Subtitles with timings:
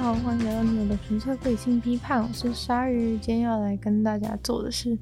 [0.00, 4.96] 好，欢迎来到你们的纯粹理性批判，我是鲨鱼，今天要来跟大家做的是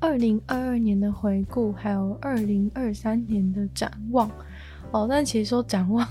[0.00, 4.30] 二零二二年的回顾，还有二零二三年的展望。
[4.90, 6.08] 哦，但其实说展望，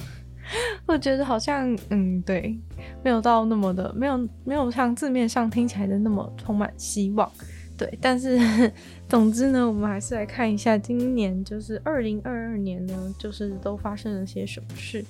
[0.86, 2.56] 我觉得好像，嗯，对，
[3.04, 7.30] 没有到那么的，没有没有像字面上听起来的那么充满希望。
[7.76, 8.40] 对，但是
[9.10, 15.04] 总之呢，我们还是来看一下今年，就是二零二二年呢，就是都发生了些什么事。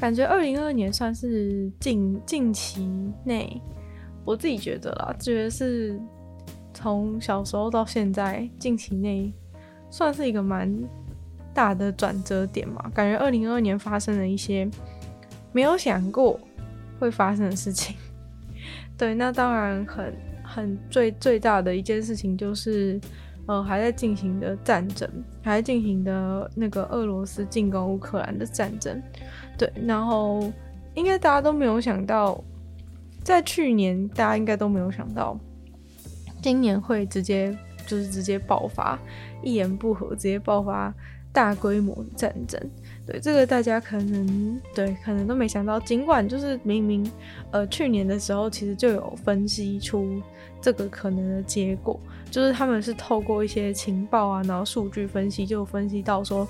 [0.00, 2.88] 感觉二零二二年算是近近期
[3.22, 3.60] 内，
[4.24, 6.00] 我自己觉得啦，觉得是
[6.72, 9.30] 从小时候到现在近期内，
[9.90, 10.74] 算是一个蛮
[11.52, 12.90] 大的转折点嘛。
[12.94, 14.66] 感觉二零二二年发生了一些
[15.52, 16.40] 没有想过
[16.98, 17.94] 会发生的事情。
[18.96, 20.12] 对，那当然很。
[20.52, 23.00] 很最最大的一件事情就是，
[23.46, 25.08] 呃，还在进行的战争，
[25.44, 29.00] 还在进行的那个俄罗斯进攻乌克兰的战争，
[29.60, 30.50] 对，然后
[30.94, 32.42] 应该大家都没有想到，
[33.22, 35.38] 在去年大家应该都没有想到，
[36.40, 37.54] 今年会直接
[37.86, 38.98] 就是直接爆发，
[39.42, 40.94] 一言不合直接爆发
[41.30, 42.58] 大规模的战争。
[43.06, 47.12] 对，这个大家可能对可能都没想到，尽管就是明明
[47.50, 50.22] 呃去年的时候其实就有分析出
[50.62, 56.48] 这个可能的结果，就是他们是透过一些情报啊，然后数据分析就分析到说，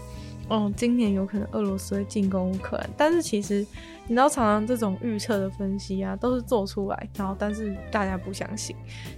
[0.51, 3.67] 哦，今年有可能俄罗斯会进攻乌克兰，但是其实。
[4.07, 8.75] 你知道，常常这种预测的分析啊，都是做出来，然后但是大家不相信，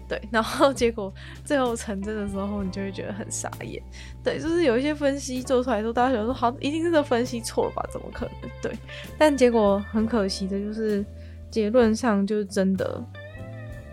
[0.06, 1.10] 对，然后结果
[1.46, 3.82] 最后成真的时候，你就会觉得很傻眼，
[4.22, 7.82] 对，就是有一些分析做出来之后，大家觉得说好，一定是这分析错了吧？
[7.90, 8.50] 怎么可能？
[8.60, 8.70] 对，
[9.16, 11.02] 但结果很可惜的就是
[11.50, 13.02] 结论上就是真的，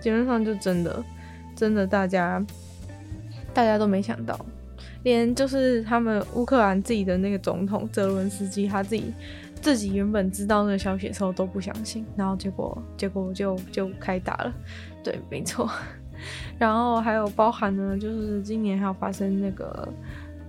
[0.02, 1.02] 结论上就真的，
[1.56, 2.46] 真的大家
[3.54, 4.38] 大家都没想到，
[5.04, 9.14] 连就是他们乌克兰自己的那个总统泽伦斯基他自己。
[9.62, 14.54] 自己原本知道那个消息的时候都不相信，然后结果结果就就开打了，
[15.04, 15.70] 对，没错。
[16.58, 19.90] 然后还有包含呢，就是今年还有发生那个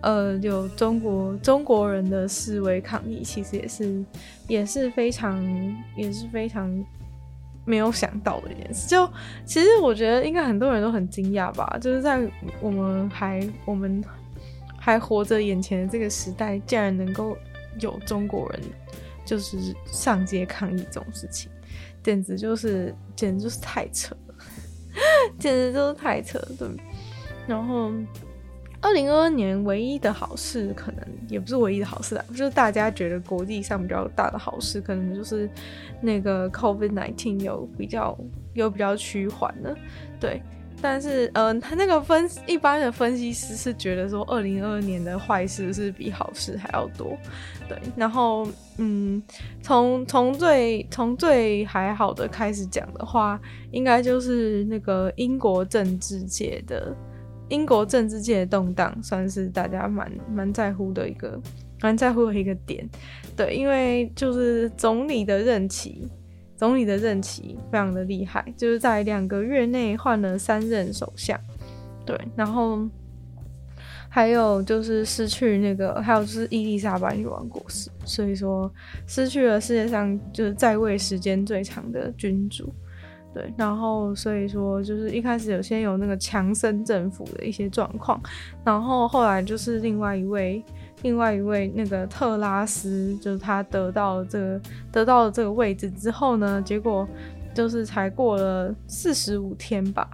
[0.00, 4.05] 呃，有中国中国人的示威抗议，其实也是
[4.47, 5.44] 也是非常
[5.97, 6.72] 也是非常
[7.65, 8.89] 没有想到的一件事。
[8.89, 9.10] 就
[9.44, 12.21] 其实我觉得应该很多人都很惊讶吧，就是在
[12.60, 14.00] 我们还我们
[14.80, 17.36] 还活着眼前的这个时代，竟然能够。
[17.78, 18.60] 有中国人
[19.24, 21.48] 就是上街抗议这种事情，
[22.02, 24.34] 简直就是简直就是太扯了，
[25.38, 26.68] 简直就是太扯了，对。
[27.46, 27.92] 然后，
[28.80, 35.48] 二零二二年唯一的好事，可能也不是唯一的好事啦，就是大家觉得国际上比较大的好事，可能就是
[36.02, 38.18] 那个 COVID-19 有比较
[38.54, 39.72] 有比较趋缓了，
[40.18, 40.42] 对。
[40.82, 47.16] 但是，嗯、他那个分一般的分析师是觉得说，二零二二年的坏事是比好事还要多，
[47.68, 47.78] 对。
[47.94, 48.48] 然后，
[48.78, 49.22] 嗯，
[49.62, 53.38] 从从最从最还好的开始讲的话，
[53.70, 56.97] 应该就是那个英国政治界的
[57.48, 61.38] 英国政治界的动荡，算是大家蛮蛮在乎的一个
[61.82, 62.88] 蛮在乎的一个点，
[63.36, 66.08] 对，因为就是总理的任期。
[66.60, 71.41] 总理的任期非常的厉害，就是在两个月内换了三任首相，
[72.04, 72.87] 对，然后
[74.10, 78.71] 还有就是失去那个，还有就是伊丽莎白女王过世，所以说
[79.06, 82.71] 失去了世界上就是在位时间最长的君主，
[83.32, 88.21] 对，然后所以说就是一开始有先有那个强生政府的一些状况，
[88.62, 90.62] 然后后来就是另外一位。
[91.03, 94.61] 另外一位那个特拉斯，就是他得到了这个
[94.93, 97.09] 得到了这个位置之后呢，结果
[97.55, 100.09] 就是才过了四十五天吧，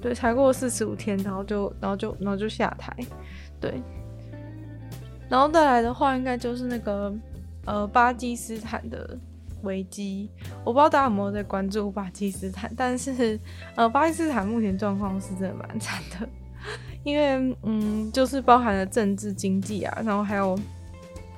[0.00, 2.96] 对，才过四十五天，然后就然后就然后就下台，
[3.60, 3.80] 对，
[5.28, 7.14] 然后再来的话，应该就是那个
[7.66, 9.18] 呃巴基斯坦的
[9.62, 10.30] 危机，
[10.64, 13.38] 我不知道大家有没有在关注巴基斯坦，但是
[13.74, 16.28] 呃巴基斯坦目前状况是真的蛮惨的。
[17.04, 20.58] 因为嗯，就是包含了政治、经济啊，然后还有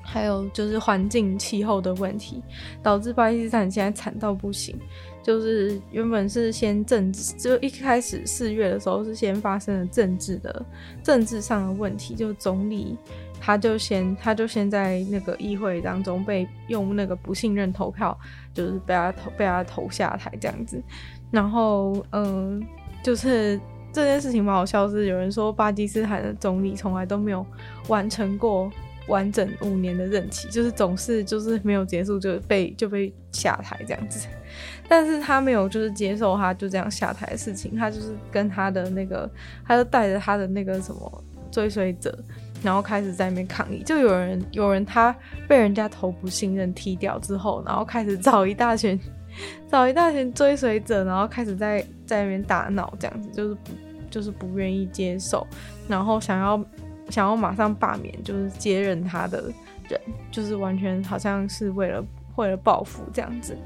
[0.03, 2.43] 还有就是环境、气候的问题，
[2.82, 4.75] 导致巴基斯坦现在惨到不行。
[5.23, 10.64] 就是原本是先政治，就一开始四月的时候是先发生了政治的
[11.02, 12.97] 政治上的问题，就总理
[13.38, 18.19] 他就先他就先在那个议会当中被用那个不信任投票，
[18.55, 20.82] 就是被他投被他投下台这样子。
[21.31, 22.67] 然后嗯，
[23.02, 23.61] 就是。
[23.93, 27.44] 这件事情蛮好笑，是有人说巴基斯坦的总理从来都没有
[27.88, 28.70] 完成过
[29.08, 34.29] 完整五年的任期，就是总是就是没有结束就被就被下台这样子。
[34.88, 39.31] 但是他没有就是接受他就这样下台的事情，他就是跟他的那个，
[39.67, 42.17] 他就带着他的那个什么追随者，
[42.62, 43.82] 然后开始在那边抗议。
[43.85, 45.14] 就有人有人他
[45.46, 48.99] 被人家投不信任踢掉之后，然后开始找一大群
[49.70, 53.70] 找一大群追随者，然后开始在在那边大闹，这样子就是不
[54.10, 55.46] 就是不愿意接受，
[55.87, 56.64] 然后想要
[57.10, 59.52] 想要马上罢免，就是接任他的
[59.88, 60.00] 人，
[60.32, 62.05] 就是完全好像是为了
[62.37, 63.56] 为了报复这样子。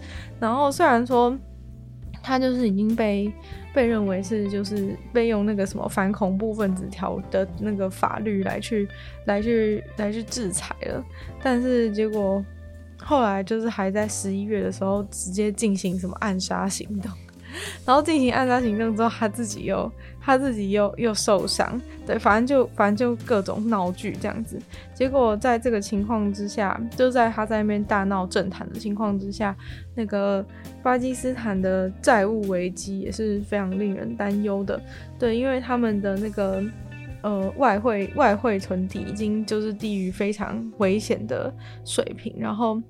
[0.41, 1.35] 然后虽然说
[2.23, 3.33] 他就是已经被
[3.73, 8.89] 被认为是就是被用那个什么反恐怖分子条的那个法律来去
[9.27, 11.05] 来去来去制裁了，
[11.43, 12.45] 但是结果。
[13.05, 17.11] 后来就是还在十一月的时候直接进行什么暗杀行动，
[17.85, 19.91] 然后进行暗杀行动之后，他自己又
[20.21, 24.59] 他自己又又受伤，对，反正就反正就各种闹剧这样子。
[24.95, 29.57] 结果在这个情况之下，就在他在那边大闹政坛的情况之下，
[29.95, 30.45] 那个
[30.83, 34.81] 巴基斯坦的债务危机也是非常令人担忧的，
[35.19, 36.63] 对，因为他们的那个
[37.23, 41.53] 呃外汇外汇存底已经就是低于非常危险的
[41.85, 42.81] 水平，然后。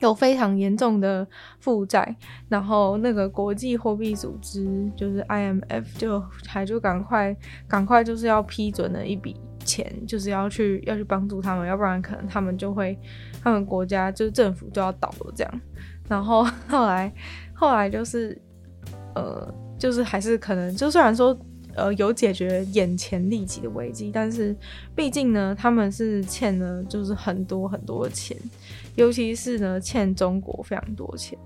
[0.00, 1.26] 有非常严重的
[1.60, 2.14] 负债，
[2.48, 7.34] 然后那个国际货币组织就是 IMF 就还就赶快
[7.68, 12.98] 赶快就是要批准了一笔钱，就是要去要去帮助他们，要不然可能他们就会
[13.42, 15.60] 他们国家就是政府就要倒了这样。
[16.08, 17.12] 然后 后来
[17.54, 18.36] 后来就是
[19.14, 21.38] 呃就是还是可能就虽然说。
[21.74, 24.54] 呃，有解决眼前立即的危机，但是
[24.94, 28.36] 毕竟呢，他们是欠了就是很多很多的钱，
[28.96, 31.38] 尤其是呢欠中国非常多钱，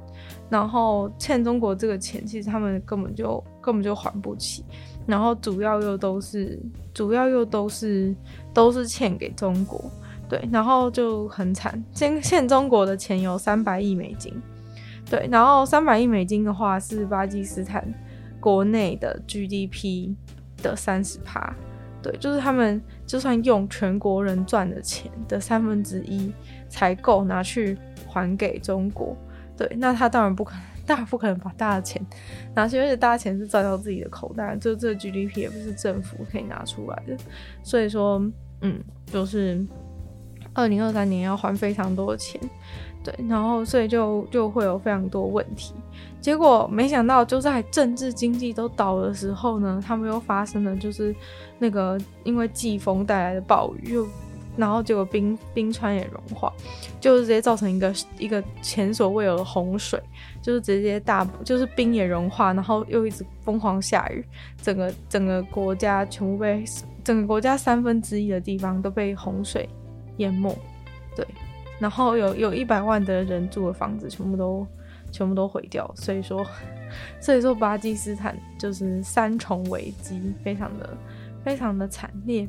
[0.48, 4.64] 然后欠中国这个钱，其实他们根本就根本就还不起，
[5.06, 6.58] 然后主要又都是
[6.92, 8.14] 主要又都是
[8.52, 9.84] 都是欠给中国，
[10.28, 14.32] 对，然后就很惨，欠欠中国的钱有三百亿美金，
[15.10, 17.86] 对，然后三百亿美金的话是巴基斯坦。
[18.44, 20.14] 国内的 GDP
[20.62, 21.56] 的三十趴，
[22.02, 26.30] 对，就是他们就算用全国人赚的钱的三分之一
[26.68, 29.16] 才够拿去还给中国，
[29.56, 32.04] 对，那他当然不可能，大不可能把大的钱
[32.54, 37.16] 拿去，而且大的钱是赚到自己的口袋，就这 GDP 也不是政府可以拿出来的，
[37.62, 38.22] 所以说，
[38.60, 39.66] 嗯，就是
[40.52, 42.38] 二零二三年要还非常多的钱。
[43.04, 45.74] 对，然后所以就就会有非常多问题，
[46.22, 51.14] 结果没想到就在政治经济都倒的时候呢，他们又发生了就是
[51.58, 54.08] 那个因为季风带来的暴雨，又
[54.56, 56.50] 然后结果冰冰川也融化，
[56.98, 60.00] 就是直接造成一个一个前所未有的洪水，
[60.40, 64.24] 就是直接大就是冰也融化，然后又一直疯狂下雨，
[64.62, 66.64] 整个整个国家全部被
[67.02, 69.68] 整个国家三分之一的地方都被洪水
[70.16, 70.56] 淹没，
[71.14, 71.26] 对。
[71.80, 74.66] 然后有有一百万的人住的房子全部都
[75.10, 76.44] 全部都毁掉，所以说
[77.20, 80.96] 所以说巴基斯坦就是三重危机，非常的
[81.44, 82.48] 非常的惨烈。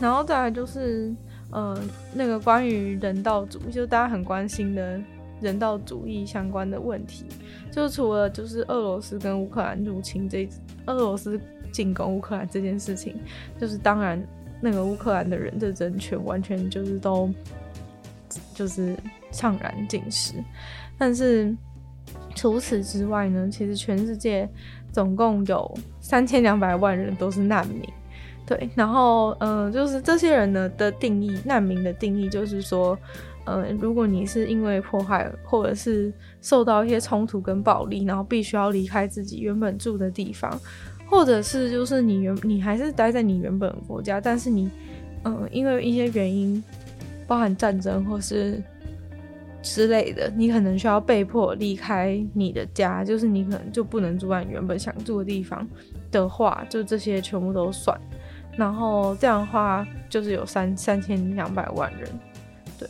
[0.00, 1.14] 然后再来就是
[1.50, 1.78] 呃
[2.14, 5.00] 那个关于人道主义，就大家很关心的
[5.40, 7.26] 人道主义相关的问题，
[7.70, 10.48] 就除了就是俄罗斯跟乌克兰入侵这
[10.86, 11.38] 俄罗斯
[11.72, 13.14] 进攻乌克兰这件事情，
[13.58, 14.20] 就是当然
[14.60, 17.28] 那个乌克兰的人的人权完全就是都。
[18.54, 18.96] 就是
[19.32, 20.34] 怅然尽失，
[20.98, 21.54] 但是
[22.34, 24.48] 除此之外呢，其实全世界
[24.92, 27.82] 总共有三千两百万人都是难民，
[28.46, 32.98] 对，然后嗯、就是这些人呢的定义，难民的定义就是说，
[33.46, 40.58] 嗯、如果你是因为迫害或者是受到一些冲突跟暴力，然后必须要离开自己原本住的地方，
[41.06, 44.70] 或者是就是你原你还是待在你原本国家，但是你
[45.24, 46.62] 嗯、因为一些原因。
[47.30, 48.60] 包含战争或是
[49.62, 55.64] 之类的，你可能需要被迫离开你的家，就是你可能就不能住在你原本想住的地方
[56.10, 57.96] 的话，就这些全部都算。
[58.56, 62.10] 然后这样的话，就是有三三千两百万人，
[62.76, 62.88] 对。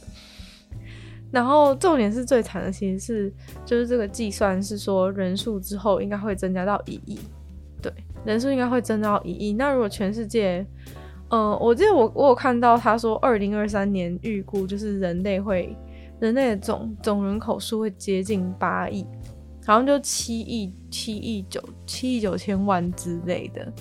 [1.31, 3.33] 然后重点是最惨的，其实是
[3.67, 7.21] 就是这个计算是说人数之后应该会增加到一亿，
[7.83, 7.93] 对，
[8.25, 9.53] 人数应该会增加到一亿。
[9.53, 10.65] 那如果全世界
[11.31, 15.77] 嗯，我记得我我有看到他说，二零二三年预估就是人类会
[16.19, 19.07] 人类的总总人口数会接近八亿，
[19.65, 23.73] 好像就七亿七亿九七亿九千万之类的，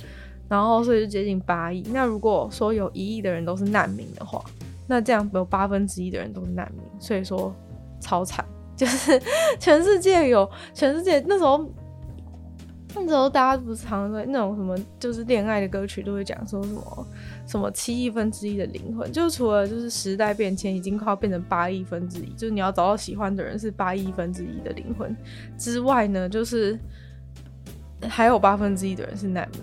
[0.48, 1.84] 然后所以就接近八亿。
[1.92, 4.44] 那如果说有一亿的人都是难民的话，
[4.86, 7.52] 那这样有八分之一的人都是难民，所以说
[8.00, 8.46] 超惨，
[8.78, 9.20] 就是
[9.60, 11.68] 全世界有全世界那时候。
[12.96, 17.08] 那时候大家不是常说那种什么，就是恋爱的歌曲都会讲说什么
[17.46, 25.16] 什么七亿分之一的灵魂，就除了就是时代变迁已经快要变成八亿分之一，就是你要找到喜欢的人是八亿分之一的灵魂
[25.58, 26.78] 之外呢，就是
[28.08, 29.62] 还有八分之一的人是难民，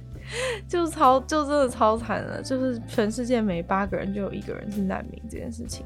[0.66, 5.84] 就超就真的超惨了，就是全世界每八个人就有一个人是难民这件事情，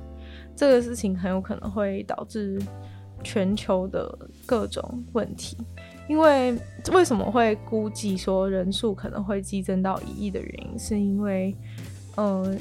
[0.54, 2.60] 这个事情很有可能会导致。
[3.22, 5.54] 全球的各种问题。
[6.10, 6.52] 因为
[6.92, 11.54] 为什么会估计说人数可能会激增到一亿的原因，是因为，
[12.16, 12.52] 呃，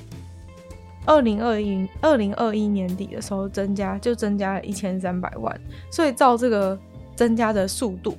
[1.03, 6.77] 二零二一二零二一年底的时候增加就增加了一千三百万，所以照这个
[7.15, 8.15] 增加的速度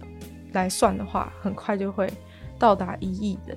[0.50, 2.12] 来算的话，很快就会
[2.58, 3.56] 到达一亿人。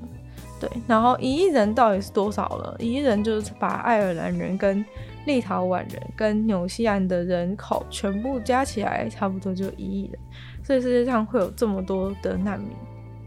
[0.59, 2.75] 对，然后一亿人到底是多少了？
[2.77, 4.85] 一亿人就是把爱尔兰人跟
[5.25, 10.19] 立陶宛人跟纽西兰的人口全部加起来，差不多就一亿人。
[10.63, 12.69] 所以世界上会有这么多的难民，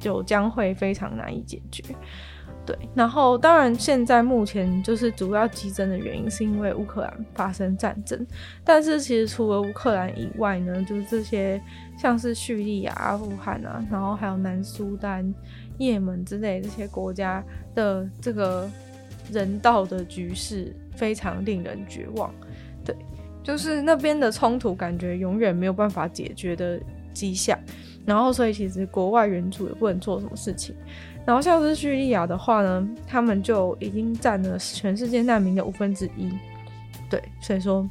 [0.00, 1.84] 就将会非常难以解决。
[2.64, 8.26] 对，然后当然现在目前就是主要激增的原因是因为乌克兰发生战争，
[8.64, 11.62] 但是其实除了乌克兰以外呢，就是这些
[11.96, 15.32] 像是叙利亚、阿富汗啊，然后还有南苏丹、
[15.78, 17.40] 也门之类这些国家
[17.72, 18.68] 的这个
[19.30, 22.34] 人道的局势非常令人绝望。
[22.84, 22.96] 对，
[23.44, 26.80] 就是那边的冲突感觉永远没有办法解决的
[27.16, 27.58] 迹象，
[28.04, 30.74] 然后所以其实国外援助也不能做什么事情，
[31.24, 36.30] 然后像是叙利亚的话呢，他们就已经占了全世界难民的五分之一，
[37.08, 37.88] 对，所以说。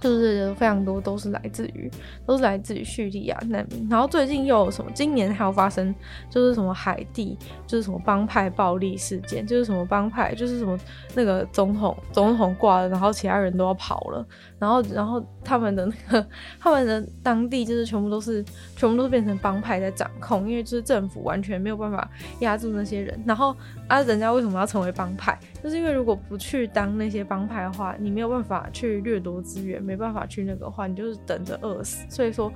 [0.00, 1.90] 就是非常多都是来自于
[2.26, 4.90] 都是来自于叙利亚难民，然后最近又有什么？
[4.94, 5.94] 今年还有发生
[6.30, 10.78] 就是什么海地，就是什么帮派暴力事件，就是什么帮派，就是什么
[11.14, 14.26] 那个总统总统挂了，然后其他人都要跑了，
[14.58, 16.26] 然后然后他们的那个
[16.58, 18.44] 他们的当地就是全部都是
[18.76, 22.08] 全部都是变成帮派在掌控，因为就是政府完全没有办法
[22.40, 23.54] 压住那些人，然后
[23.92, 25.38] 啊，人家为什么要成为帮派？
[25.62, 29.82] 就是因为如果不去当那些帮派的话，你没有办法去掠夺资源。
[29.82, 32.06] 没办法去那个话，你就是等着饿死。
[32.08, 32.50] 所以说，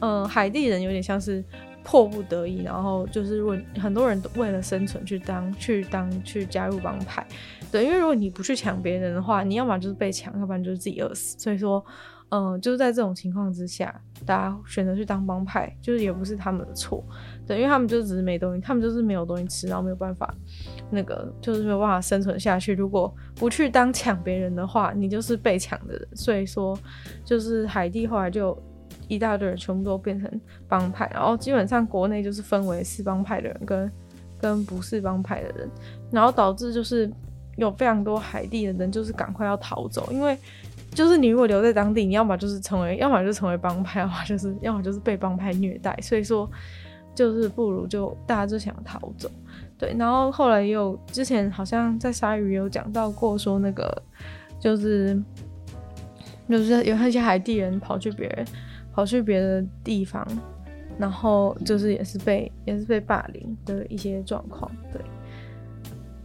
[0.00, 1.42] 嗯、海地人有点像是
[1.82, 7.26] 迫不得已，然后就是问很多人都为了生存去当去当去加入帮派。
[7.70, 11.38] 对，因为如果你不去抢别人的话，你要么就是被抢，要不然就是自己饿死。
[11.38, 11.82] 所以说，
[12.34, 17.04] 嗯、就是在这种情况之下，大家选择去当帮派，就是也不是他们的错。
[17.46, 20.34] 对，因为他们就只是没东西，他们就是没有东西吃，然后没有办法。
[20.90, 22.72] 那个就是没有办法生存下去。
[22.72, 26.08] 如果不去当抢别人的话，你就是被抢的人。
[26.14, 26.78] 所以说，
[27.22, 28.56] 就是海地后来就
[29.08, 33.92] 一大堆人全部都变成帮派，然后基本上国内就是分为是帮派的人跟
[34.40, 35.70] 跟不是帮派的人，
[36.10, 37.12] 然后导致就是
[37.56, 40.38] 有非常多海地的人就是赶快要逃走，因为
[40.94, 45.96] 就是你如果留在当地，你要么就是成为，要么就成为帮派的话，就是 要么就是被帮派虐待。
[46.02, 46.48] 所以说，
[47.14, 49.30] 就是不如就大家就想逃走。
[49.78, 53.90] 对，然后后来也有之前好像在鲨鱼有讲到过，说那个
[54.60, 55.20] 就是
[56.48, 58.46] 就是有那些海地人跑去别人
[58.92, 60.26] 跑去别的地方，
[60.98, 64.70] 然后就是也是被也是被霸凌的一些状况。
[64.92, 65.00] 对，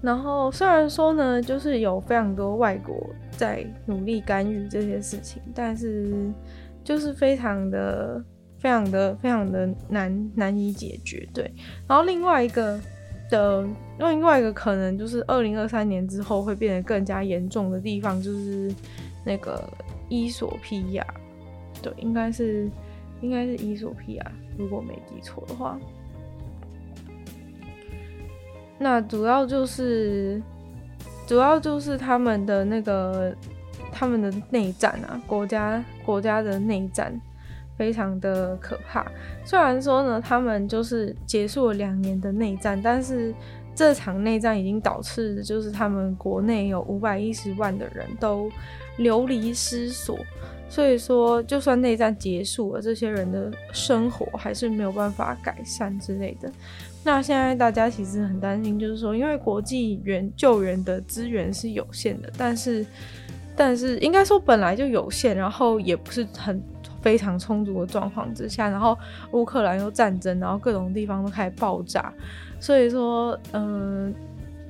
[0.02, 2.96] 然后虽然说呢，就是有非常多外国
[3.38, 6.30] 在努力干预这些事情，但是
[6.84, 8.22] 就是非常的
[8.60, 11.26] 非常的非常的难难以解决。
[11.34, 11.50] 对，
[11.88, 12.78] 然后另外一个。
[13.30, 13.68] 的
[14.00, 18.74] 另外一个可能就是二零二三年之后会变得更加严重的地方，就是
[19.26, 19.62] 那个
[20.08, 21.06] 伊索比亚，
[21.82, 22.72] 对，应该是
[23.20, 25.78] 应该是伊索比亚，如果没记错的话。
[28.80, 30.42] 那主要就是
[31.28, 33.36] 主要就是他们的那个
[33.92, 37.14] 他们的内战啊，国家国家的内战。
[37.78, 39.06] 非常的可怕。
[39.46, 43.32] 虽然说呢，他们就是结束了两年的内战，但是
[43.76, 48.50] 这场内战已经导致，就是他们国内有五百一十万的人都
[48.98, 50.18] 流离失所。
[50.68, 56.52] 所以说，就算内战结束了，这些人的生活还是没有办法改善之类的。
[57.08, 62.86] 那现在大家其实很担心，就是说，因为国际援救援的资源是有限的，但是
[63.56, 66.62] 但是应该说本来就有限，然后也不是很。
[67.00, 68.98] 非常充足的状况之下，然后
[69.32, 72.12] 乌克兰又战争，然后各种地方都开始爆炸，
[72.60, 74.14] 所以说，嗯、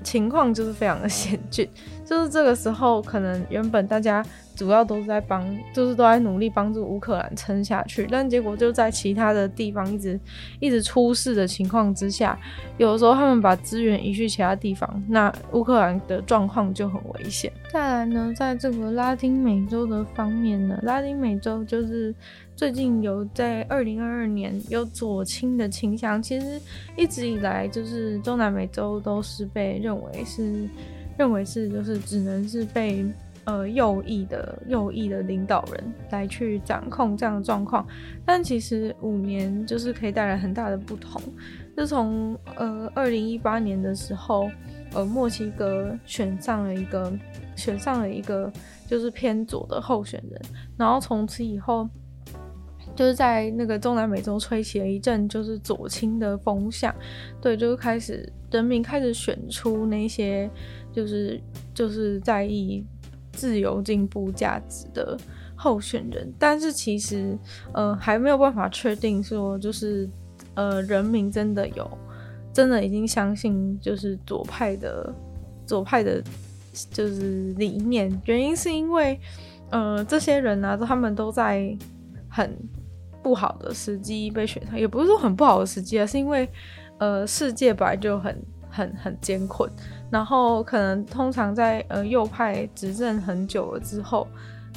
[0.04, 1.68] 情况就是非常的 险峻。
[2.08, 4.26] 就是这个时候，可能原本大家。
[4.58, 10.20] 主要都是在帮，就是都在努力帮助乌克兰撑下去，但结果就在其他的地方一直
[10.60, 12.36] 一直出事的情况之下，
[12.78, 17.54] 有时候他们把资源移去其他地方，那乌克兰的状况就很危险。
[17.72, 22.12] 再来呢，在这个拉丁美洲的方面呢，拉丁美洲就是
[22.56, 26.60] 最近有在二零二二年有左倾的倾向，其实
[26.96, 30.68] 一直以来就是中南美洲都是被认为是
[31.18, 33.06] 认为是就是只能是被。
[33.50, 37.88] 呃，右翼的右翼的领导人来去掌控这样的状况，
[38.26, 41.22] 但其实五年就是可以带来很大的不同。
[41.74, 44.50] 自从呃二零一八年的时候，
[44.94, 47.18] 呃墨西哥选上了一个
[47.56, 48.52] 选上了一个
[48.86, 50.42] 就是偏左的候选人，
[50.76, 51.88] 然后从此以后，
[52.98, 56.94] 就是在那个中南美洲吹起了一阵就是左倾的风向，
[57.40, 60.50] 对，就是开始人民开始选出那些
[60.92, 61.40] 就是
[61.76, 62.84] 就是在意
[63.32, 65.16] 自由进步价值的
[65.56, 67.38] 候选人，但是其实
[67.72, 70.10] 呃还没有办法确定说就是
[70.56, 71.88] 呃人民真的有
[72.52, 75.14] 真的已经相信就是左派的
[75.68, 76.20] 左派的，
[76.92, 79.20] 就是理念，原因是因为
[79.70, 81.78] 呃这些人呢、啊，他们都在
[82.28, 82.52] 很。
[83.28, 86.48] 不好的时机被选上，也不是说很不好的时机啊，是因为，
[86.98, 89.70] 呃，世界本来就很很很艰困，
[90.10, 94.26] 然后可能通常在呃右派执政很久了之后，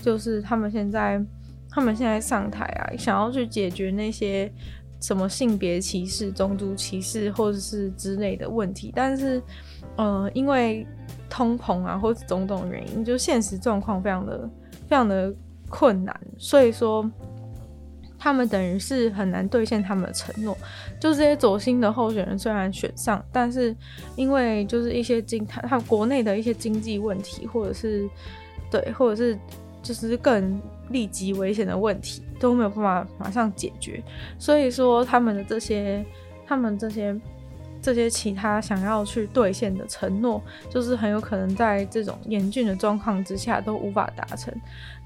[0.03, 1.25] 就是他们现在
[1.71, 4.53] 他们现在上台啊，想要去解决那些
[5.01, 9.41] 什么性别歧视、种族歧视或者是之类的问题，但是，
[9.97, 10.85] 呃，因为
[11.29, 14.51] 通膨啊或者种种原因，就现实状况非常的
[14.89, 15.33] 非常的
[15.69, 17.09] 困难，所以说。
[18.23, 20.55] 他们等于是很难兑现他们的承诺，
[21.01, 23.75] 就这些左心的候选人虽然选上，但是
[24.15, 28.07] 因为就是一些经他他国内的一些经济问题，或者是
[28.71, 29.39] 对，或者是
[29.83, 30.61] 就是更
[30.91, 34.03] 立即危险的问题都没有办法马上解决，
[34.39, 36.05] 所以说他们的这些
[36.47, 37.19] 他们这些
[37.81, 44.55] 这些其他想要去兑现的承诺，就是很有可能在这种严峻的状况之下都无法达成，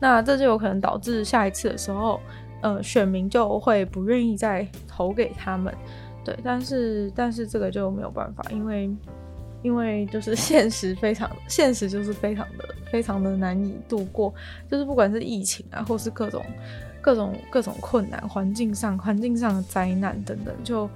[0.01, 2.19] 那这就有可能导致下一次的时候。
[2.65, 5.75] 呃，选民就会不愿意再投给他们，
[6.25, 8.91] 对，但是但是这个就没有办法，因为
[9.63, 14.33] 因为就是 现实非常现实，就是非常的非常的难以度过，
[14.71, 16.43] 就是不管是疫情啊，或是各种
[17.03, 20.89] 各种各种困难，环境上环境上的灾难等等，就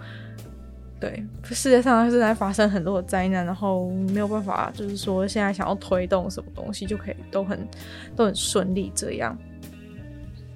[0.98, 7.68] 对世界上是在发生很多的灾难，然后没有办法，就是说现在想要推动什么东西就可以都很
[8.16, 9.36] 都很顺利这样。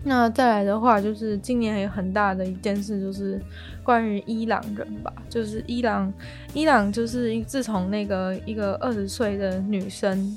[0.04, 3.40] 那再来的话，就是今年还有很大的一件事，就是
[3.84, 6.12] 关于伊朗人吧，就是伊朗，
[6.52, 10.36] 伊朗就是自从那个一个二十岁的女生，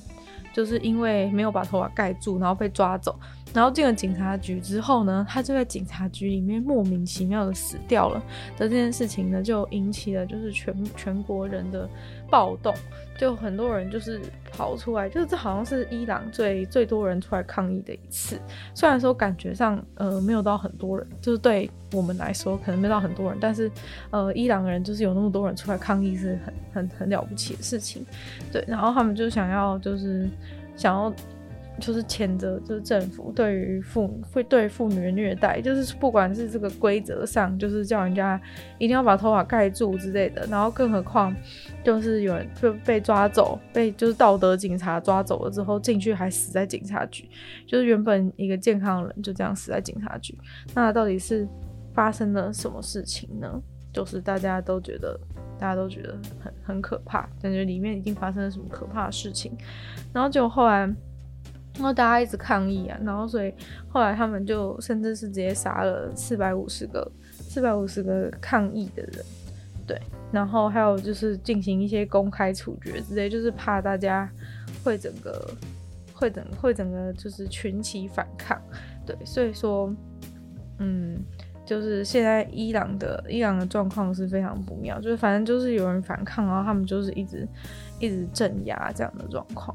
[0.54, 3.16] 就是因为没有把头发盖住，然后被抓走。
[3.54, 8.22] 然后进了警察局之后呢，他就在警察局里面莫名其妙的死掉了
[8.58, 11.88] 的这件事情呢，就引起了就是全全国人的
[12.30, 12.74] 暴动，
[13.18, 14.20] 就很多人就是
[14.52, 18.38] 跑出来，就是这好像是伊朗最最多人出来抗议的一次。
[18.74, 23.72] 虽然说感觉上呃没有到很多人，就是对我们来说可能没到很多人，但是
[24.10, 28.06] 呃伊朗人就是有那么多人出来抗议是很很很了不起的事情。
[28.52, 30.28] 对，然后他们就想要就是
[30.76, 31.14] 想要。
[31.80, 38.40] 就是谴责，就是政府对于妇会对妇女的虐待，就是不管是这个规则上，就是叫人家
[38.78, 41.36] 一定要把头发盖住之类的，然后更何况
[41.84, 47.28] 就是有人就被抓走，被就是道德警察抓走了之后进去还死在警察局，
[47.68, 50.38] 就是原本一个健康的人就这样死在警察局，
[50.74, 51.46] 那到底是
[51.94, 53.62] 发生了什么事情呢？
[53.92, 55.20] 就是大家都觉得
[55.60, 59.52] 大家都觉得很很可怕，感觉里面已经发生了什么可怕的事情，
[60.14, 60.90] 然后就后来。
[61.76, 63.54] 然后大家一直抗议啊，然后所以
[63.90, 69.26] 后来他们就甚至是直接杀了四百五十个四百五十个抗议的人，
[69.86, 74.30] 对，然后还有就是进行一些公开处决之类，就是怕大家
[74.84, 75.54] 会整个
[76.14, 78.60] 会整会整个就是群起反抗，
[79.06, 79.94] 对，所以说，
[80.80, 81.20] 嗯，
[81.66, 87.48] 就是现在伊朗的伊朗的状况是非常不妙，就是反正就是有人反抗，然后他们就是一直。
[87.98, 89.74] 一直镇压这样的状况，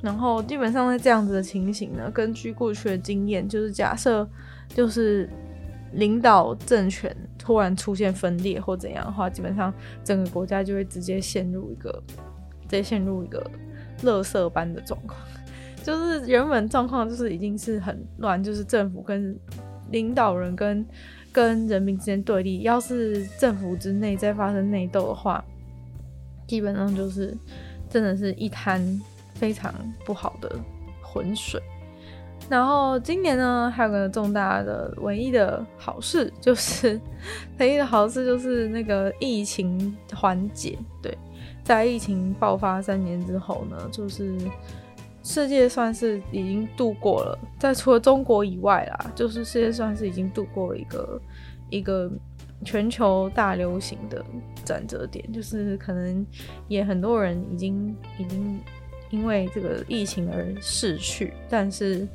[0.00, 4.26] 然后基本上在这样子的情形呢，根据过去的经验，就是假设
[4.68, 5.28] 就是
[5.94, 11.90] 领导政权突然出现分裂或怎样的话，基本上整个国家就会直接陷入一个
[12.62, 13.44] 直接陷入一个
[14.04, 15.18] 垃圾般的状况，
[15.82, 19.36] 就是原本状况就是已经是很乱，就是政府跟
[19.90, 20.86] 领导人跟
[21.36, 25.44] 跟人民之间对立，要是政府之内再发生内斗的话。
[26.46, 27.36] 基本上就是，
[27.90, 28.80] 真的是一滩
[29.34, 29.74] 非常
[30.06, 30.50] 不好的
[31.02, 31.60] 浑水。
[32.48, 36.98] 然后今年呢，还有个重大的、唯一的好事，就是
[37.58, 40.78] 唯一的好事就是那个疫情缓解。
[41.02, 41.18] 对，
[41.62, 44.38] 在疫情爆发三年之后呢，就是
[45.26, 51.20] 世界算是已经度过了，在除了中国以外啦，就是世界算是已经度过了一个
[51.70, 52.10] 一个。
[52.64, 54.24] 全球大流行的
[54.64, 56.26] 转折点，就是可能
[56.68, 58.58] 也很多人已经已经
[59.10, 62.08] 因为这个疫情而逝去，但是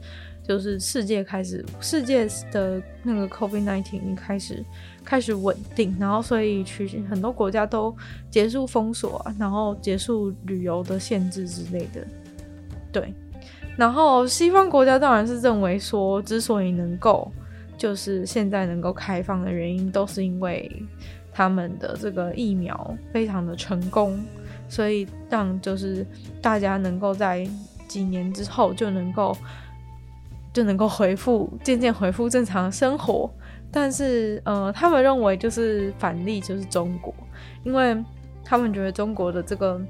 [0.44, 4.66] 就是世界开始世界的那个 COVID-19 已经开始
[5.06, 7.96] 开始稳定，然后所以去很多国家都
[8.32, 12.06] 结束封锁啊，然后结束旅游的限制之类的，
[12.92, 13.14] 对，
[13.78, 17.32] 然后西方国家当然是认为说，之所以能够。
[17.78, 20.72] 就是现在能够开放的原因，都是因为
[21.34, 24.24] 他们的这个疫苗非常的成功，
[24.70, 26.06] 所以让就是
[26.44, 27.44] 大家能够在
[27.88, 29.36] 几年之后就能够
[30.54, 33.28] 就能够恢复渐渐恢复正常生活。
[33.72, 37.12] 但是呃，他们认为就是反例就是中国，
[37.64, 37.98] 因为
[38.46, 39.82] 他们觉得中国的这个，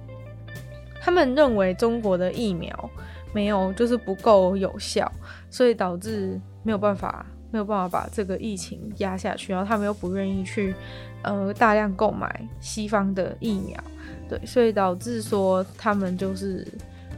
[1.03, 2.89] 他们认为中国的疫苗
[3.33, 5.11] 没有就是不够有效，
[5.49, 10.75] 所以导致没有办法没有办法把这个疫情压下去，然后他们又不愿意去
[11.23, 13.83] 呃大量购买西方的疫苗，
[14.29, 16.67] 对，所以导致说他们就是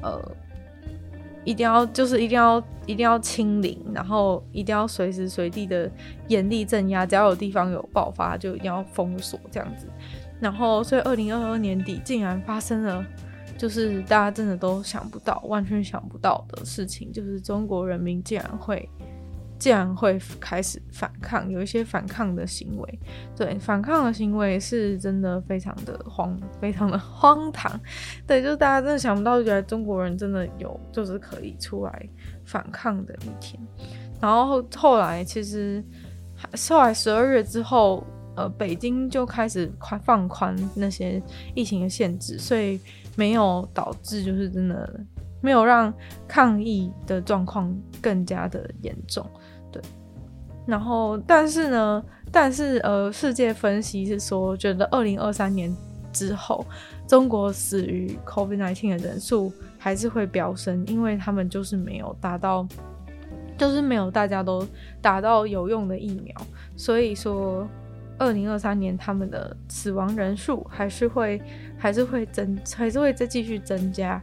[0.02, 0.22] 呃
[1.44, 5.92] 一定要就是一定要一定要清零，然后一定要随时随地的
[6.30, 9.88] 严厉镇压，只要有地方有爆发就一定要封锁这样子，
[10.40, 13.06] 然后所以二零二二年底竟然发生了。
[13.64, 18.90] 就是大家真的都想不到，完全想不到的事情，就是中国人民竟然会，
[19.58, 23.00] 竟然会开始反抗，有一些反抗的行为。
[23.38, 27.80] 对，反抗的行为是真的非常的荒，非常的 荒唐。
[28.28, 32.10] 对，就是大家真的想不到，原来中国人真的有，就是可以出来
[32.44, 33.58] 反抗的一天。
[34.20, 35.82] 然后后来其实，
[36.70, 41.24] 后来十二月之后，呃，北京就开始宽放宽那些
[41.56, 42.78] 疫情的限制，所以。
[43.16, 45.00] 没有导致，就是真的
[45.42, 45.94] 没有让
[46.28, 49.26] 抗疫的状况更加的严重，
[49.72, 49.82] 对。
[50.66, 55.76] 然后，但是呢，但是呃，世界分析是说，觉得二零二三年
[56.12, 56.66] 之后，
[57.08, 62.68] 中国死于 COVID-19 的人数还是会飙升，因为他们就是没有达到，
[63.58, 64.66] 就是没有大家都
[65.02, 66.36] 打到有用的疫苗，
[66.76, 67.68] 所以说。
[68.24, 71.42] 二零二三年，他们的死亡人数还是会
[71.78, 74.22] 还是会增，还是会再继续增加。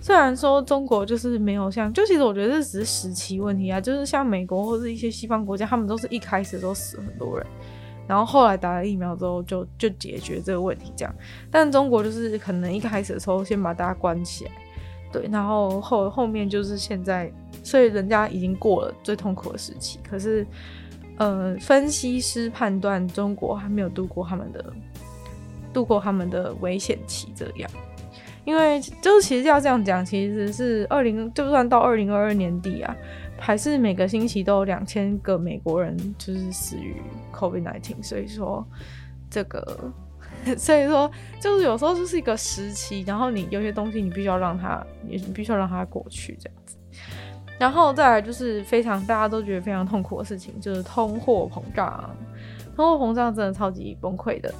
[0.00, 7.46] 虽然说中国就是没有像，就其实我觉得这只是时期问题啊，就是像美国或者一些西方国家，他们都是一开始都死很多人，
[8.08, 11.14] 然后后来打了疫苗之后就就解决这个问题这样。
[11.50, 14.50] 但中国就是可能一开始的时候先把大家关起来，
[15.12, 20.46] 对，然后后后面就是现在，所以人家已经过了最痛苦的时期，可是。
[21.18, 24.72] 呃，分析师判断中国还没有度过他们的
[25.72, 27.70] 度过他们的危险期，这样，
[28.44, 32.96] 因为就是其实要这样讲，其实是二零就算到二零二二年底啊，
[33.38, 36.96] 还是每个星期都有两千个美国人就是死于
[37.32, 38.66] COVID-19，所以说
[39.30, 39.92] 这个，
[40.56, 46.76] 所以说就是有时候就是一个时期，然后你有些东西你必须要让它，你必须要让它过去这样子。
[47.62, 52.10] 然后再来就是非常大家都觉得非常痛苦的事情，就是通货膨胀。
[52.74, 54.52] 通货膨胀真的超级崩溃的，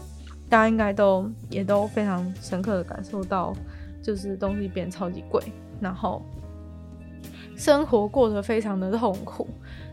[0.48, 3.52] 大家应该都也都非常深刻的感受到，
[4.00, 5.42] 就是东西变超级贵，
[5.80, 6.22] 然后
[7.56, 9.48] 生活过得非常的痛苦。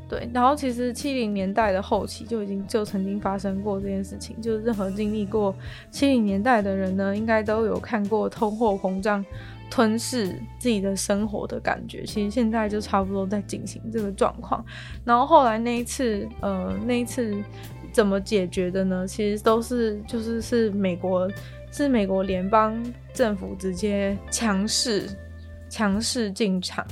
[0.07, 5.55] 对，然后其实七零年代的后期就已经就曾经发生过这件事情，就是任何经历过
[5.89, 9.25] 七零年代的人呢，应该都有看过通货膨胀。
[9.69, 10.27] 吞噬
[10.57, 14.65] 自己的生活的感觉，其实现在就差不多在进行这个状况。
[15.05, 17.35] 然后后来那一次，呃，那一次
[17.93, 19.07] 怎么解决的呢？
[19.07, 21.29] 其实都是就是是美国
[21.71, 25.07] 是美国联邦政府直接强势
[25.69, 26.83] 强势进场，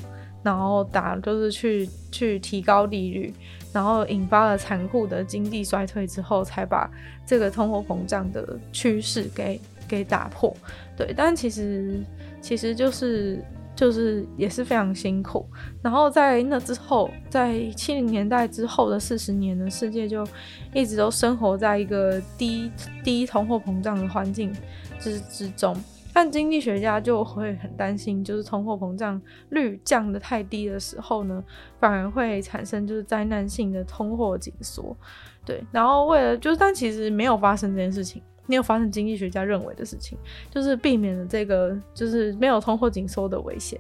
[0.44, 3.34] 然后打就是去去提高利率，
[3.74, 6.90] 然后引发了残酷的经济衰退之后，才把
[7.26, 10.56] 这个通货膨胀的趋势给给打破。
[10.96, 12.00] 对，但其实。
[12.42, 13.44] 其实就是
[13.76, 15.46] 就是也是非常辛苦，
[15.84, 20.26] 然后在那之后，在七零年代之后的四十年的世界就
[20.74, 22.72] 一直都生活在一个低
[23.04, 24.52] 低通货膨胀的环境
[25.00, 25.76] 之之中，
[26.14, 31.44] 但经济学家就会很担心，就是通货膨胀率降得太低的时候呢，
[31.80, 34.98] 反而会产生就是灾难性的通货紧缩，
[35.46, 38.24] 对，然后为了就是但其实没有发生这件事情。
[38.48, 40.18] 没有发生经济学家认为的事情，
[40.50, 43.80] 就是避免了这个就是没有通货紧缩的危险，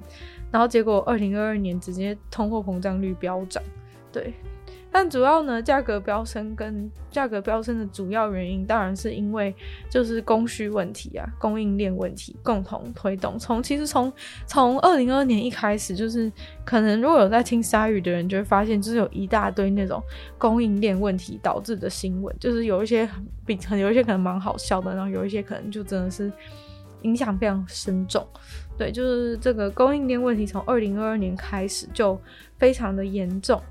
[0.51, 3.63] 然后结果二零二二年直接通货膨胀率飙涨，
[4.12, 4.34] 对。
[4.91, 9.54] 但主要呢，价格飙升跟价格飙升的主要原因，当然是因为
[9.89, 13.38] 就是供需问题啊，供应链问题共同推动。
[13.38, 14.12] 从其实从
[14.47, 16.32] 从二零二二年一开始，就是
[16.65, 20.02] 可能如果有在听鲨鱼的人，就会发现，就是有一大堆那种
[20.38, 23.08] 供应链问题导致的新闻，就是有一些
[23.45, 26.32] 比很有一些可能蛮好笑的，然后有一些可能就真的是
[27.04, 28.26] 影响非常深重。
[28.78, 32.19] 对，就是这个供应链问题从二零二二年开始就
[32.58, 33.62] 非常的严重。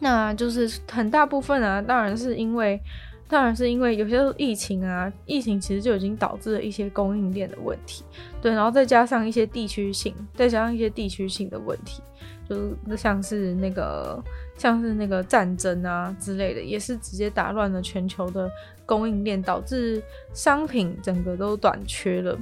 [0.00, 2.80] 那就是很大部分啊，当然是因为
[3.28, 8.04] 当然是因为有些疫情啊，疫情其实就已经导致了一些供应链的问题，
[8.40, 12.00] 对，然后再加上一些地区性，再加上一些地区性的问题，
[12.48, 14.22] 就是像是那个
[14.56, 18.50] 像是那个战争啊之类的，也是直接打乱了全球的
[18.86, 22.38] 供应链，导致商品整个都短缺了。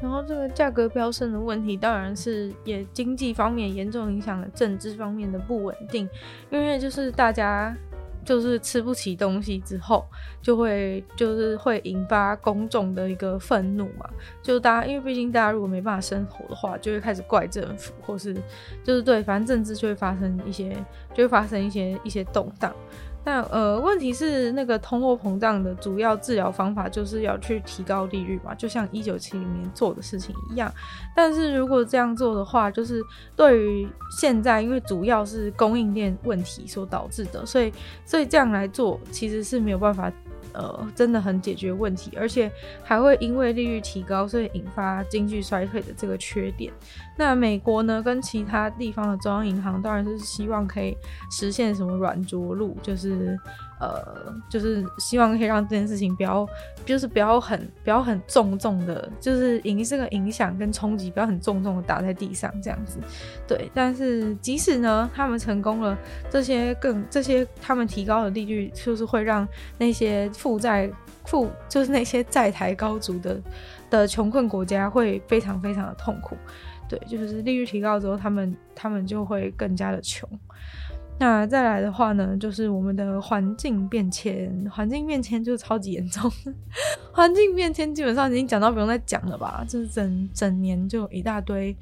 [0.00, 6.08] 然后这个价格飙升的问题，当然是也经济方面严重影响了政治方面的不稳定，
[6.50, 7.76] 因为就是大家
[8.24, 10.06] 就是吃不起东西之后，
[10.40, 14.08] 就会就是会引发公众的一个愤怒嘛，
[14.42, 18.34] 就大家因为毕竟大家如果没办法生活的话，就会开始怪政府，或是
[18.82, 20.72] 就是对，反正政治就会发生一些，
[21.12, 22.74] 就会发生一些一些动荡。
[23.22, 30.72] 但呃，问题是那个通货膨胀的主要治疗方法就是要去提高利率嘛，就像一九七零年做的事情一样。
[31.14, 33.02] 但是如果这样做的话，就是
[33.36, 37.72] 对于现在，因为主要是供应链问题所导致的，所以
[38.04, 40.10] 所以这样来做其实是没有办法。
[40.52, 42.50] 呃，真的很解决问题，而且
[42.82, 46.72] 还会因为利率提高，所以引发经济衰退的这个缺点。
[47.16, 50.96] 那美国呢，跟其他地方的中央银行当然是希望可以
[51.30, 53.38] 实现什么软着陆，就是。
[53.80, 56.46] 呃，就是希望可以让这件事情不要，
[56.84, 62.98] 就是不要很不要很重重的，就是影这个影响跟冲击不要很重重的打在地上这样子。
[63.48, 70.90] 对，但是即使呢，他们成功了，这些更这些他们提高的利率，就是会让那些负债
[71.24, 73.40] 负就是那些债台高筑的
[73.88, 76.36] 的穷困国家会非常非常的痛苦。
[76.86, 80.28] 对，就是利率提高之后，他们他们就会更加的穷。
[81.20, 86.32] 那再来的话呢，就是我们的环境变迁，环境变迁就超级严重。
[87.12, 91.76] 环境变迁基本上已经讲到不用再讲了吧，就是整整年就一大堆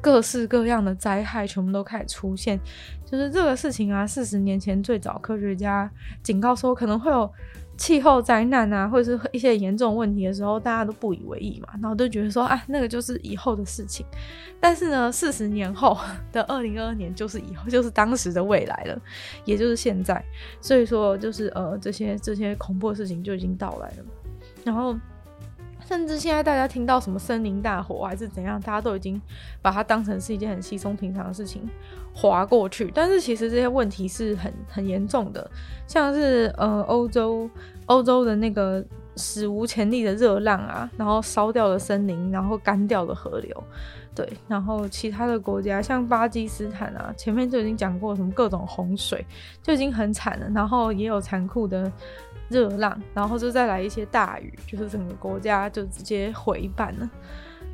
[0.00, 2.58] 各式各样的灾害全部都开始出现。
[3.06, 5.88] 就是这个事情啊，四十年前最早科学家
[6.24, 7.32] 警告说可能会有。
[7.76, 14.04] 气候灾难啊，或者是一些严重问题的时候，大家都不以为意嘛，然后都觉得说，啊，那个就是以后的事情。
[14.60, 15.98] 但是呢，四十年后
[16.30, 19.00] 的二零二二年就是以后，就是当时的未来了，
[19.44, 20.22] 也就是现在。
[20.60, 24.04] 所以说，就是呃，这些这些恐怖的事情就已经到来了。
[24.64, 24.96] 然后，
[25.92, 29.20] 甚至现在大家听到什么森林大火还是怎样，大家都已经
[29.60, 31.68] 把它当成是一件很稀松平常的事情。
[32.14, 35.50] 划过去，但是其实这些问题是很很严重的，
[35.86, 37.48] 像是呃欧洲
[37.86, 38.82] 欧洲的那个
[39.16, 43.64] 史无前例的热浪啊，然后烧掉了森林，然后干掉了河流，
[44.14, 49.24] 对，然后其他的国家像巴基斯坦啊，前面就已经讲过什么各种洪水，
[49.62, 51.90] 就已经很惨了，然后也有残酷的
[52.48, 57.10] 热浪，然后就再来一些大雨，就是整个国家就直接毁半了。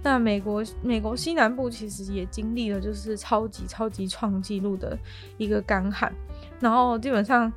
[0.02, 4.96] 那美国美国西南部其实也经历了就是超级超级创纪录的
[5.36, 6.12] 一个干旱，
[6.60, 7.52] 然后基本上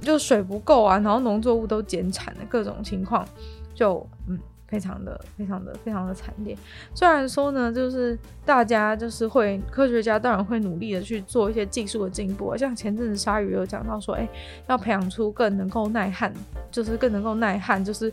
[0.00, 3.26] 就水不够啊，然后农作物都减产的各种情况，
[3.74, 4.38] 就嗯。
[4.70, 6.56] 非常的、非常的、非常的惨烈。
[6.94, 14.28] 虽然说呢，就是大家就是会科学家当然会努力的去做一些技术的进步，像前阵子鲨鱼有讲到说，哎、
[14.68, 16.32] 要培养出更能够耐旱，
[16.70, 18.12] 就是更能够耐旱，就是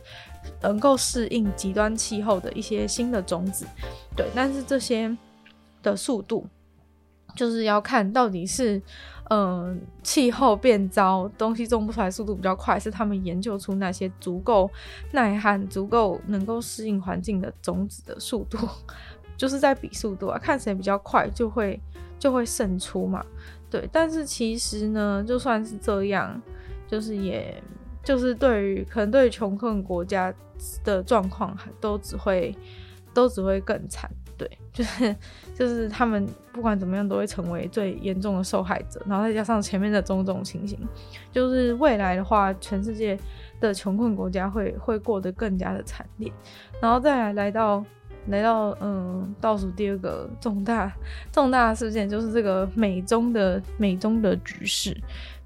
[0.62, 3.66] 能够适应极端气候的一些新的种子。
[4.16, 5.16] 对，但是这些
[5.84, 6.48] 的速度，
[7.36, 8.82] 就是要看到底是。
[9.30, 14.70] 嗯，气候变糟，东西种不出来，速度比较快，是他们研究出那些足够
[15.12, 18.58] 耐旱、足够能够适应环境的种子的速度，
[19.36, 21.78] 就是在比速度啊，看谁比较快，就会
[22.18, 23.26] 就会胜出嘛。
[23.70, 26.42] 对，但是其实呢，就算是这样，
[26.88, 27.62] 就是也
[28.02, 30.34] 就是对于可能对于穷困国家
[30.86, 32.58] 的状况，都只会
[33.18, 34.08] 都只会更惨。
[34.38, 35.16] 对， 就是
[35.56, 40.78] 就是他们不管怎么样都会成为最严重的受害者，然后再加上前面的种种情形，
[41.32, 43.18] 就是未来的话，全世界
[43.60, 46.32] 的穷困国家会会过得更加的惨烈，
[46.80, 47.84] 然后再来来到
[48.28, 50.96] 来到嗯倒数第二个重大
[51.32, 54.96] 重大事件，就是这个美中的美中的局势，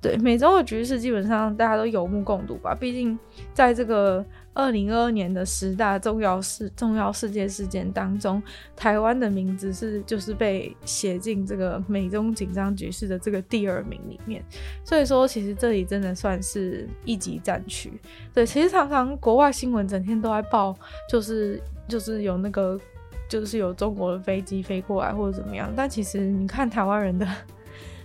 [0.02, 3.18] 对，美中的局势基本上大家都有目共睹吧，毕竟
[3.54, 4.26] 在这个。
[4.54, 8.44] 二零二二年的十大重要事重要世界事件当中，
[8.76, 14.44] 台湾的名字是就是被写进这个美中紧张局势的这个第二名里面。
[14.84, 17.94] 所以说，其实这里真的算是一级战区。
[18.34, 20.76] 对，其实常常国外新闻整天都在报，
[21.10, 22.78] 就是就是有那个
[23.30, 25.72] 就是有中国的飞机飞过来或者怎么样。
[25.74, 27.26] 但其实你看台湾人的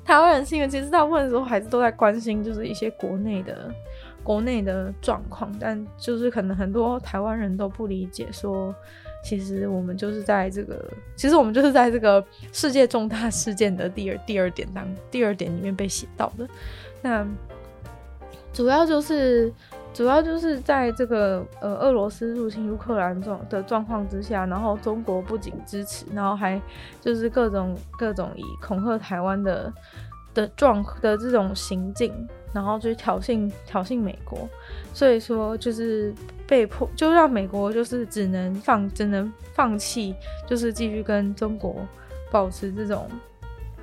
[0.06, 3.70] 台湾人新闻，其实大部分的时候还是都在关心就是一些国内的。
[4.22, 8.74] 国内的状况，但就是可能很多台湾人都不理解，说
[9.22, 16.48] 其实我们就是在这个，其实我们就是在这个世界重大事件的第二第二点当第二点里面被写到的。
[17.00, 17.24] 那
[18.52, 19.52] 主要就是。
[19.96, 26.60] 主要就是在这个呃俄罗斯入侵乌克兰状的状况之下，然后中国不仅支持，然后还
[27.00, 29.72] 就是各种各种以恐吓台湾的
[30.34, 32.12] 的状的这种行径，
[32.52, 34.46] 然后去挑衅挑衅美国，
[34.92, 36.12] 所以说就是
[36.46, 40.14] 被迫就让美国就是只能放只能放弃，
[40.46, 41.74] 就是继续跟中国
[42.30, 43.08] 保持这种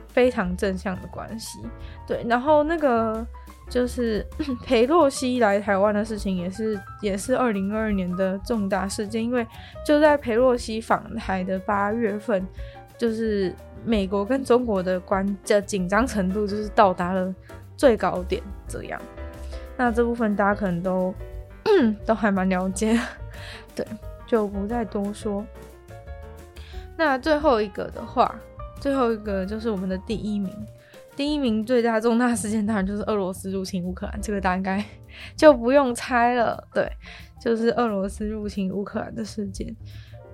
[0.10, 1.58] 非常正向的关系。
[2.06, 3.26] 对，然后那个。
[3.70, 4.26] 就是
[4.64, 9.46] 裴洛西来台湾的事情，也是也是二零二二年的重大事件，因为
[9.86, 12.46] 就在裴洛西访台的八月份，
[12.98, 17.34] 就是美国跟中国的关的紧张程度就是到达了
[17.76, 19.02] 最高点，这样。
[19.76, 21.14] 那这部分大家可能都
[22.06, 23.00] 都还蛮了解，
[23.74, 23.86] 对，
[24.28, 25.44] 就不再多说。
[26.96, 28.36] 那最后一个的话，
[28.80, 30.54] 最后一个就是我们的第一名。
[31.16, 34.84] 第一名最大重大事件当然就是俄罗斯入侵乌克兰，这个大家应该
[35.36, 36.68] 就不用猜了。
[36.74, 36.92] 对，
[37.40, 39.76] 就是俄罗斯入侵乌克兰的事件。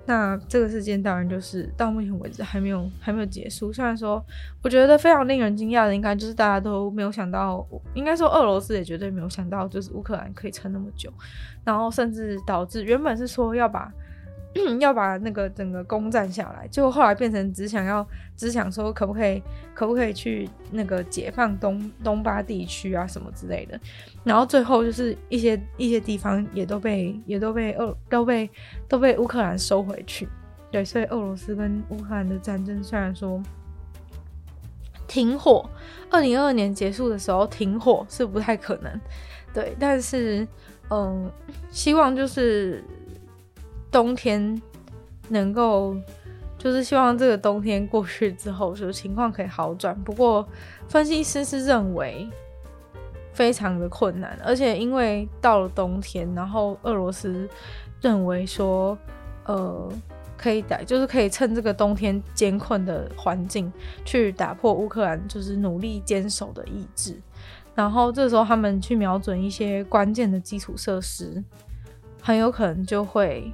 [0.06, 3.72] 那这个事件当然就是到目前为止还没有还没有结束。
[3.72, 4.24] 虽然说，
[4.62, 7.64] 我觉得非常令人惊讶的，应该就是大家都没有想到，
[7.94, 11.12] 应该说俄罗斯也绝对没有想到，就是乌克兰可以撑那么久，
[11.62, 13.92] 然后甚至导致原本是说要把。
[14.80, 18.04] 要把那个整个攻占下来，结果后来变成只想要
[18.36, 19.40] 只想说可不可以
[19.72, 23.78] 可不可以去那个解放东东巴地区啊什么之类的，
[24.24, 28.50] 然后最后就是一些一些地方也都被也都被俄都被
[28.88, 30.28] 都被乌克兰收回去，
[30.72, 33.40] 对，所以俄罗斯跟乌克兰的战争虽然说
[35.06, 35.68] 停火，
[36.10, 39.00] 二零二二年结束的时候停火是不太可能，
[39.54, 40.44] 对，但是
[40.88, 41.30] 嗯，
[41.70, 42.82] 希望就是。
[43.90, 44.60] 冬天
[45.28, 45.96] 能够，
[46.56, 49.98] 就是希望这个冬天过去之后，就情况可以好转。
[50.02, 50.46] 不过，
[50.88, 52.28] 分析师是认为
[53.32, 57.48] 非常的困难，而且因为到了冬天，然后俄罗斯
[58.00, 58.96] 认为说，
[59.46, 59.88] 呃，
[60.36, 63.72] 可以打，就是可以趁这个冬天艰困的环境
[64.04, 67.20] 去打破乌克兰就是努力坚守的意志。
[67.74, 71.42] 然后这时候他们去瞄准一些关键的基础设施，
[72.20, 73.50] 很有可能就会。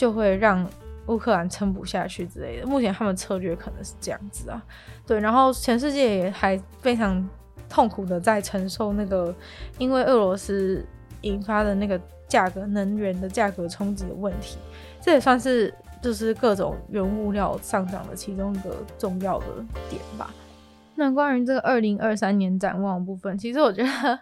[0.00, 0.66] 就会让
[1.08, 2.66] 乌克兰撑不下去之类的。
[2.66, 4.62] 目前他们策略可能是这样子啊，
[5.06, 5.20] 对。
[5.20, 7.28] 然后全世界也还非常
[7.68, 9.34] 痛苦的在承受那个
[9.76, 10.82] 因为俄罗斯
[11.20, 14.56] 引发的那个价格能源的价格冲击的问题。
[15.02, 19.46] 这也算是就是各种原物料上涨的其中一个重要的
[19.90, 20.32] 点吧。
[20.94, 24.18] 那关于这个二零二三年展望部分，其实我觉得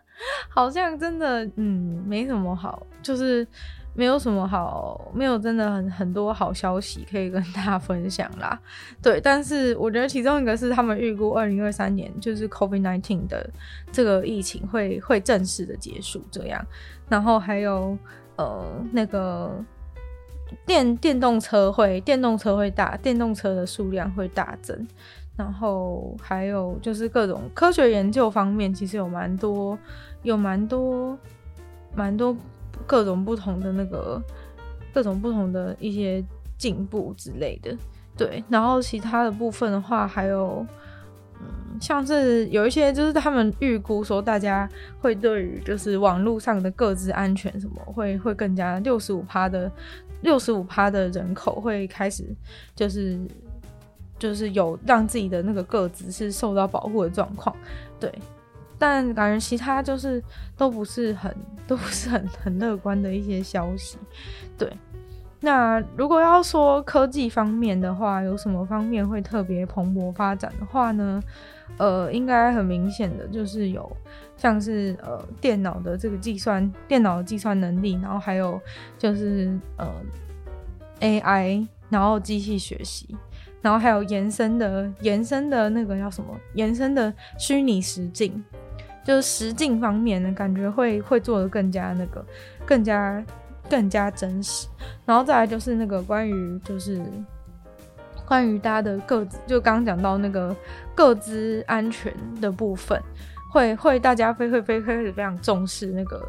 [0.49, 3.47] 好像真的嗯没什么好，就是。
[3.95, 8.57] 没有什么好，没有真的很很多好消息可以跟大家分享啦。
[9.03, 13.51] 对，但是我觉得其中一个是他们预估二零二三年就是 COVID-19 的
[13.91, 16.65] 这个疫情会会正式的结束这样，
[17.09, 17.99] 然后还有
[18.37, 19.51] 呃那个
[20.65, 24.87] 电电动车会电动车会大电动车的数量会大增，
[25.37, 29.77] 然后还有就是各种科学研究方面其实有蛮多
[30.23, 31.19] 有蛮多
[31.97, 32.37] 蛮多。
[32.87, 34.23] 各种不同的那个，
[34.93, 36.25] 各种不同的一些
[36.57, 37.77] 进步之类的，
[38.17, 38.43] 对。
[38.49, 40.67] 然后其他的部分的话，还有，
[41.41, 44.69] 嗯，像是有一些就是他们预估说，大家
[45.01, 49.71] 会对于就是网络上的个资安全什么会会更加六十五趴的
[50.23, 52.25] 六十五趴的人口会开始
[52.75, 53.19] 就是
[54.19, 57.55] 就是有让自己的那个个资是受到保护的状况，
[58.01, 58.13] 对。
[58.79, 60.23] 但感觉其他就是
[60.57, 61.35] 都不是很
[61.67, 63.99] 都不是很 很乐观的一些消息，
[64.57, 64.73] 对。
[65.41, 71.23] 那如果要说科技方面的话，有什么方面会特别蓬勃发展的话呢？
[71.77, 73.89] 呃，应该很明显的就是有
[74.37, 78.61] 像是呃电脑的这个计算电脑的计算能力，然后还有
[78.99, 79.89] 就是呃
[81.01, 83.17] AI，然后机器学习。
[83.61, 86.35] 然后还有延伸的延伸的那个叫什么？
[86.55, 88.45] 延伸的虚拟实境，
[89.09, 92.23] 就是实境方面呢，感觉会会做得更加那个，
[92.67, 93.25] 更加
[93.67, 94.69] 更加真实。
[95.07, 97.01] 然后再来就是那个关于就是
[98.27, 100.55] 关于大家的个资，就刚刚讲到那个
[100.95, 103.03] 个资安全的部分，
[103.51, 104.81] 会会大家会会会
[105.11, 106.23] 非常重视那个。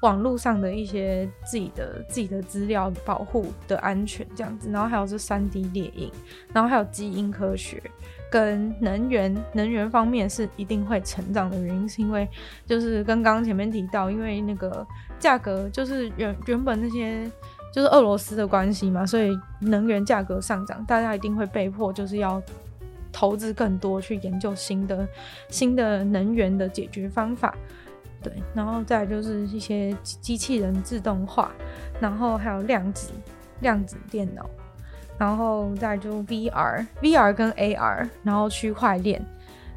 [0.00, 6.12] 网络上的一些自己的自己的资料保护的安全这样子，然后还有是三 D 列印，
[6.52, 7.82] 然后还有基因科学
[8.30, 12.28] 跟能源能源方面是一定会成长的原因，是因为
[12.66, 14.86] 就是跟刚刚前面提到，因为那个
[15.18, 17.30] 价格就是原原本那些
[17.72, 22.42] 就是俄罗斯的关系嘛，所以能源价格上涨，大家一定会被迫就是要
[23.12, 25.06] 投资更多去研究新的
[25.48, 27.54] 新的能源的解决方法。
[28.22, 31.52] 对，然后再就是一些机器人自动化，
[32.00, 33.10] 然后还有量子
[33.60, 34.48] 量子电脑，
[35.18, 39.24] 然后再就 VR VR 跟 AR，然后区块链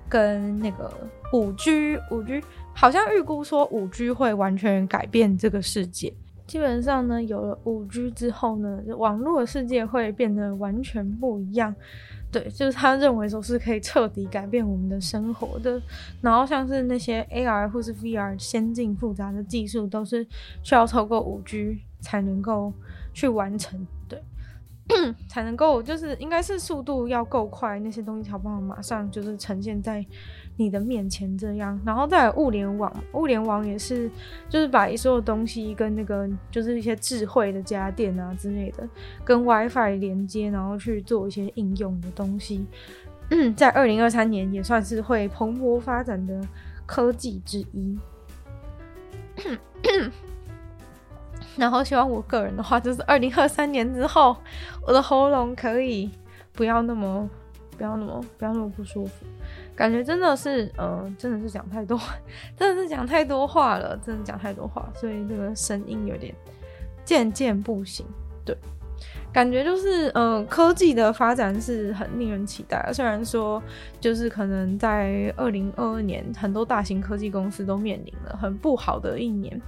[0.09, 0.91] 跟那个
[1.33, 2.41] 五 G 五 G，
[2.73, 6.13] 好像预估说五 G 会完全改变这个世界。
[6.45, 11.75] 基本上呢，有了五 G 之后呢，网络世界会变得完全不一样。
[12.31, 15.81] 对，就是他认为说是可以彻底改变我们的生活的。
[16.21, 20.25] 然后像是那些 AR 或是 VR 先进复杂的技术，都是
[20.63, 22.71] 需要透过五 G 才能够
[23.13, 23.85] 去完成。
[24.07, 24.21] 对，
[25.27, 30.05] 才能够就是应该是速度要够快，那些东西才有办法马上就是呈现在。
[30.59, 34.09] 你的面前这样，然后再有物联网，物联网也是，
[34.49, 38.89] 就是把所有东西跟那个就是一些智慧的家电啊之类的，
[39.23, 42.65] 跟 WiFi 连接，然后去做一些应用的东西。
[43.55, 46.41] 在二零二三年也算是会蓬勃发展的
[46.87, 47.95] 科技之一。
[51.59, 54.35] 然后希望我个人的话，就是二零二三年之后，
[54.85, 56.09] 我的喉咙可以
[56.53, 57.27] 不要那么，
[57.77, 59.25] 不要那么，不要那么不舒服。
[59.75, 61.99] 感觉真的是，呃，真的是讲太多，
[62.55, 66.33] 真的是讲太多话了，真的讲太多话，所以这个声音有点
[67.05, 68.05] 渐渐不行。
[68.43, 68.57] 对，
[69.31, 72.91] 感觉就是，呃，科技的发展是很令人期待。
[72.91, 73.61] 虽然说，
[73.99, 79.61] 就是可能在二零二二年，很多大型科技公司都面临了很不好的一年，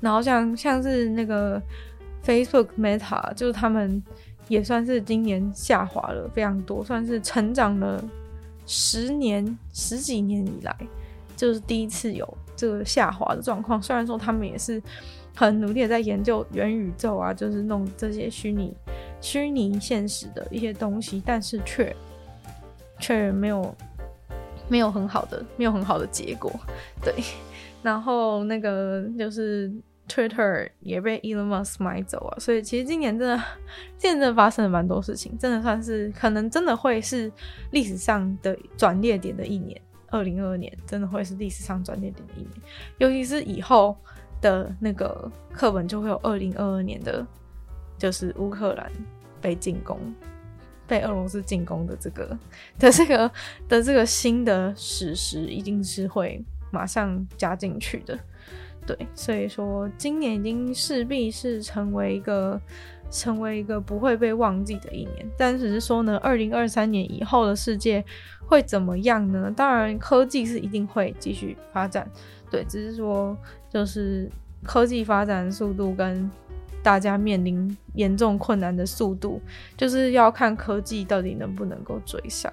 [0.00, 1.60] 然后像像是那个
[2.24, 4.02] Facebook Meta，就是他们
[4.48, 8.02] 也算是今年下滑了非常多，算是成长了。
[8.68, 10.76] 十年十几年以来，
[11.36, 13.80] 就是第一次有这个下滑的状况。
[13.80, 14.82] 虽然说他们也是
[15.36, 18.76] 很努力的在研究元宇宙啊，就是弄这些虚拟
[19.20, 21.94] 虚拟现实的一些东西，但是却
[22.98, 23.72] 却没有
[24.66, 26.50] 没有很好的没有很好的结果。
[27.00, 27.14] 对，
[27.84, 29.72] 然后那个就是。
[30.08, 33.44] Twitter 也被 Elon Musk 买走啊，所以其实今年真的，
[33.98, 37.30] 今年真的发生了蛮多事情，真的算是可能真的会是
[37.72, 39.80] 历史上的转捩点的一年。
[40.08, 42.50] 二零二二年真的会是历史上转捩点的一年，
[42.98, 43.94] 尤其是以后
[44.40, 47.26] 的那个课本就会有二零二二年的，
[47.98, 48.90] 就是乌克兰
[49.40, 49.98] 被进攻、
[50.86, 52.38] 被俄罗斯进攻的这个
[52.78, 53.30] 的这个
[53.68, 58.18] 的这个新的史实，一定是会马上加进去的。
[58.86, 62.60] 对，所以说今年已经势必是成为一个
[63.10, 65.28] 成为一个不会被忘记的一年。
[65.36, 68.04] 但只是说呢，二零二三年以后的世界
[68.46, 69.52] 会怎么样呢？
[69.56, 72.08] 当然，科技是一定会继续发展。
[72.48, 73.36] 对，只是说
[73.68, 74.30] 就是
[74.62, 76.30] 科技发展速度跟
[76.86, 79.40] 大家面临严重困难的速度，
[79.76, 82.52] 就是要看科技到底能不能够追上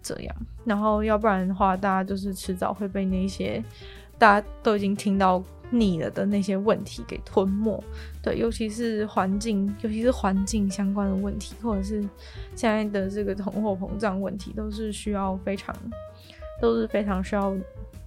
[0.00, 0.34] 这样。
[0.64, 3.62] 然后要不然的话，大家就是迟早会被那些
[4.16, 5.44] 大家都已经听到。
[5.70, 7.82] 腻了的那些问题给吞没，
[8.22, 12.00] 对，尤其是环境，尤其是环境相关的问题，或者是
[12.54, 15.74] 现在的这个通货膨胀问题，都是需要非常，
[16.60, 17.56] 都是非常需要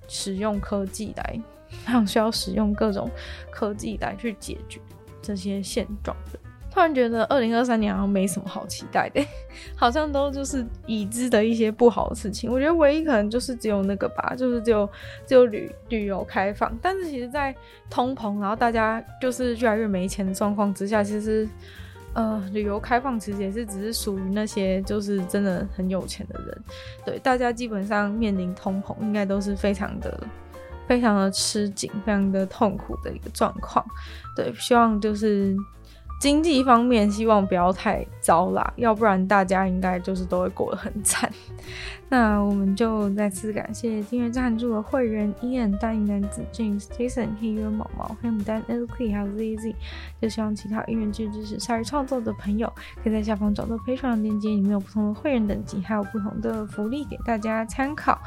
[0.08, 3.10] 使用科技来，非常需要使用各种
[3.52, 4.80] 科技来去解决
[5.36, 6.40] 这些现状的。
[6.70, 9.26] 突然觉得二零二三年好像没什么好期待的，
[9.76, 12.52] 好像都就是已知的一些不好的事情。
[12.52, 14.88] 我觉得唯一可能就是只有那个吧，就是只有
[15.26, 16.72] 只有旅旅游开放。
[16.80, 17.56] 但是其实，在
[17.90, 21.50] 通膨，然后大家就是越来越没钱的状况之下，其实
[22.14, 26.64] 呃，旅游开放其实也是只是属于那些就是真的很有钱的人。
[27.04, 30.20] 对，大家基本上面临通膨，应该都是非常的
[30.88, 33.86] 非常的吃紧、非常的痛苦的一个状况。
[34.36, 35.56] 对，希望就是。
[36.20, 41.32] 经济方面，希望不要太糟啦，要不然大家应该就是都会过得很惨。
[42.10, 49.76] 那我们就再次感谢今日赞助的会员 Ian、大英男子 James、Jason、黑渊毛毛、黑牡丹、LK 还有 ZZ。
[50.22, 52.72] 就希望其他音乐剧支持鲨鱼创作的朋友，
[53.04, 58.18] 可以在下方找到 Patreon 链接，里面有不同的会员等级，还有不同的福利给大家参考。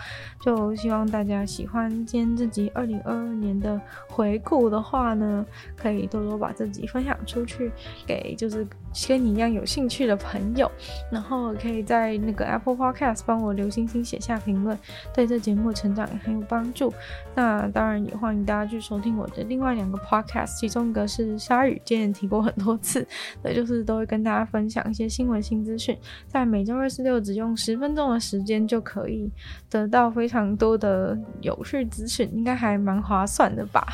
[0.40, 5.44] 就希望大家喜欢今天这集二零二二年的回顾的话呢，
[5.76, 7.72] 可以多多把这集分享出去，
[8.06, 8.66] 给就是
[9.08, 10.70] 跟你一样有兴趣的朋友，
[11.10, 13.70] 然后可以在那个 Apple Podcast 帮我留。
[13.70, 14.76] 星星写下评论，
[15.14, 16.92] 对这节目成长也很有帮助。
[17.36, 23.06] 那当然也欢迎大家去收听我的另外两个 podcast，其中一个是鲨鱼，之前提过很多次，
[23.44, 29.30] 那，就是都会跟大家分享一些新闻新资讯，在每周二、四、六只用十分钟的时间就可以
[29.70, 33.86] 得到非常多的有趣资讯，应该还蛮划算的吧。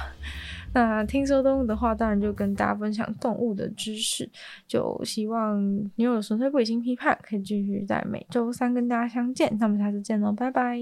[0.76, 4.28] 那听说动物的话，当然就跟大家分享动物的知识。
[4.68, 5.58] 就希望
[5.94, 9.56] 你有纯粹不理性批判，可以继续在每周三跟大家相见。
[9.58, 10.76] 那我们下次见喽，拜拜。